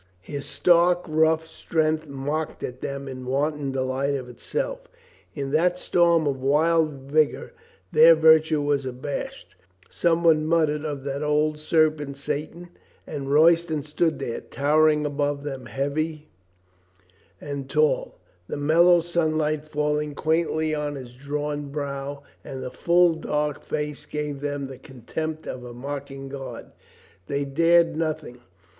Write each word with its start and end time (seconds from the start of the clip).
His 0.23 0.47
stark, 0.47 1.05
rough 1.07 1.45
strength 1.45 2.07
mocked 2.07 2.63
at 2.63 2.81
them 2.81 3.07
in 3.07 3.23
wanton 3.27 3.71
delight 3.71 4.15
of 4.15 4.27
itself. 4.27 4.79
In 5.35 5.51
that 5.51 5.77
storm 5.77 6.25
of 6.25 6.41
wild 6.41 6.93
vigor 7.11 7.53
their 7.91 8.15
virtue 8.15 8.63
was 8.63 8.83
abashed. 8.83 9.53
Some 9.91 10.23
one 10.23 10.47
muttered 10.47 10.83
of 10.85 11.03
that 11.03 11.21
old 11.21 11.59
serpent 11.59 12.17
Satan 12.17 12.69
and 13.05 13.31
Royston 13.31 13.83
stood 13.83 14.17
there, 14.17 14.41
towering 14.41 15.05
above 15.05 15.43
them 15.43 15.67
heavy 15.67 16.29
and 17.39 17.59
ROYSTON 17.59 17.67
DELIVERS 17.67 17.67
HIS 17.67 17.75
SOUL 17.75 18.15
433 18.57 18.57
tall, 18.57 18.57
the 18.57 18.57
mellow 18.57 19.01
sunlight 19.37 19.67
falling 19.67 20.15
quaintly 20.15 20.73
on 20.73 20.95
his 20.95 21.13
drawn 21.13 21.69
brow 21.69 22.23
and 22.43 22.63
the 22.63 22.71
full 22.71 23.13
dark 23.13 23.63
face 23.63 24.07
gave 24.07 24.41
them 24.41 24.65
the 24.65 24.79
contempt 24.79 25.45
of 25.45 25.63
a 25.63 25.75
mocking 25.75 26.27
god. 26.27 26.71
They 27.27 27.45
dared 27.45 27.95
nothing. 27.95 28.41